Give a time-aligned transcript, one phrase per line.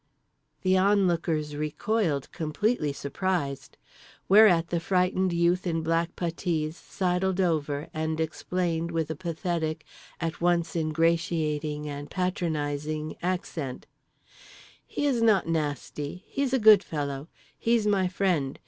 [0.63, 3.77] The onlookers recoiled, completely surprised.
[4.27, 9.85] Whereat the frightened youth in black puttees sidled over and explained with a pathetic,
[10.19, 13.85] at once ingratiating and patronising, accent:
[14.87, 16.23] "He is not nasty.
[16.25, 17.27] He's a good fellow.
[17.55, 18.57] He's my friend.